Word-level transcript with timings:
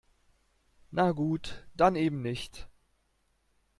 Na 0.93 1.11
gut, 1.11 1.67
dann 1.75 1.95
eben 1.95 2.23
nicht. 2.23 2.67